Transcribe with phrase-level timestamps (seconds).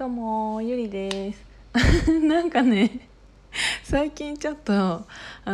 [0.00, 1.44] どうもゆりです。
[2.22, 3.06] なんかね
[3.84, 5.04] 最近ちょっとあ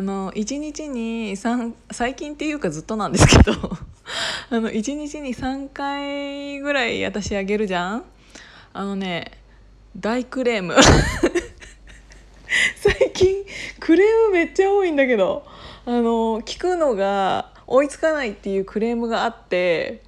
[0.00, 3.50] の1日に3最近っていうかずっとなんですけど
[4.50, 8.04] あの1日に3回ぐらい私あげるじゃん？
[8.72, 9.32] あのね
[9.96, 10.76] 大クレーム。
[12.76, 13.44] 最近
[13.80, 15.44] クレームめっちゃ多いんだけど
[15.86, 20.04] あの聞くのが追いつかないっていうクレームがあって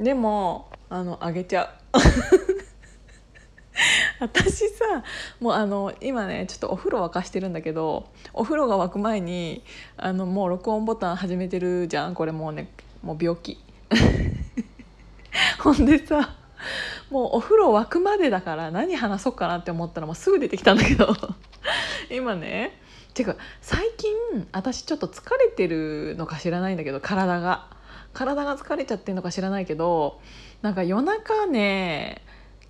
[0.00, 2.55] でもあのあげちゃう。
[4.20, 5.04] 私さ
[5.40, 9.62] もうあの今ねちょっとお風呂沸かしてるんだけどお風呂が沸く前に
[9.96, 12.14] あのもう録音ボタン始めてるじゃん。
[12.14, 12.70] これもうね
[13.02, 13.58] もう病気。
[15.60, 16.34] ほんでさ
[17.10, 21.14] もうお風呂沸くまでだから何話そうかなって思ったらもうすぐ出てきたんだけど。
[22.10, 22.80] 今ね
[23.12, 27.74] ていうか最近私ちょっと疲れてるのか知らないんだけど体が。
[28.16, 30.20] 体が疲れちゃってるのか知らないけど
[30.62, 32.22] なんか夜中ね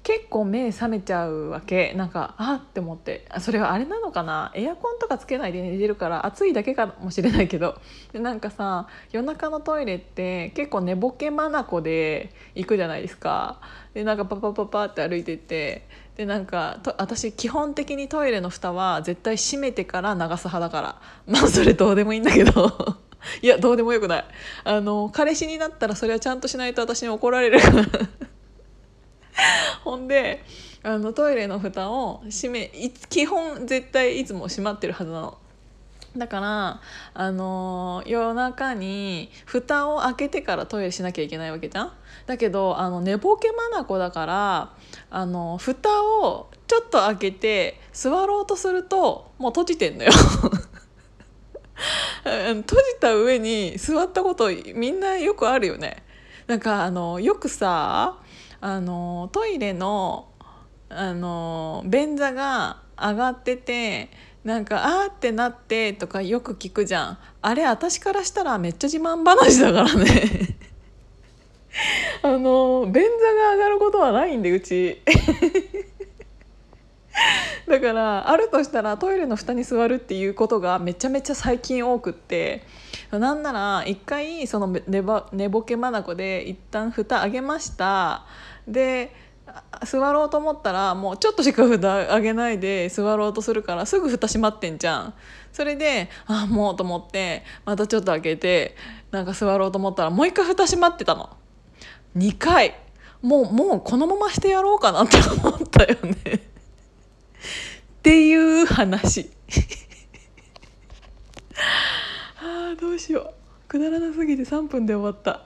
[0.06, 1.92] 結構目覚めちゃうわけ。
[1.94, 3.26] なんかあって思って。
[3.40, 4.52] それはあれなのかな？
[4.54, 7.80] エアコンとかつけないで寝てるから暑いだけかもしれないけど。
[8.12, 11.50] でなんかさ夜中のトイレって結構寝ぼけ眼
[11.82, 13.60] で行くじゃないですか。
[13.94, 15.88] でなんかパパパパって歩いてって。
[16.16, 21.00] でなんかと私基本的にトイレの蓋は絶対閉めてから流す派だから。
[21.26, 22.70] まあそれどうでもいいんだけど。
[23.42, 24.24] いやどうでもよくない。
[24.62, 27.58] あの彼氏になったらそれはちゃんとしないと私に怒られる
[29.84, 30.44] ほんで
[30.82, 32.70] あのトイレの蓋を閉め
[33.08, 35.38] 基本絶対いつも閉まってるはずなの。
[36.16, 36.80] だから
[37.12, 41.92] あの夜中に蓋を開けてからトイレしなきゃいけないわけじゃん。
[42.26, 44.72] だけどあの寝ぼけ眼だから
[45.10, 50.10] あの蓋をちょっと開けて座ろうとするともう閉じてんのよ。
[52.24, 52.66] 閉じ
[53.00, 56.02] た上に座ったことみんなよくあるよね。
[56.46, 58.16] なんかあのよくさ
[58.60, 60.28] あのトイレの
[60.88, 64.08] あの便座が上がってて
[64.44, 67.18] なんか「あってなって」とかよく聞くじゃん。
[67.42, 70.56] あれ私からしたらめっちゃ自慢話だからね。
[72.22, 75.02] あの便座が上がることはないんでうち。
[77.68, 82.62] だからあるとしたらトイレの蓋に座るっていうことがめちゃめちゃ最近多くって
[83.10, 88.24] なんなら一回その寝ぼ寝ぼけ眼で一旦蓋上げました。
[88.68, 89.14] で
[89.84, 95.14] 座ろうと思ったらもうちょっとしか蓋上げないで座ろうとするからすぐ蓋閉まってんじゃん。
[95.52, 98.76] それでああもうと思ってまたちょっと開けて
[99.10, 101.30] なんか座ろうと思ったらもう一回蓋閉まってたの。
[102.16, 102.78] 2回。
[103.22, 106.45] もうもうこのまましてやろうかなって思ったよね。
[108.06, 109.28] っていう話。
[112.40, 113.34] あーどうしよ
[113.66, 113.68] う。
[113.68, 115.42] くだらなすぎて3分で終わった。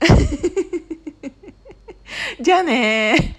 [2.42, 3.36] じゃあね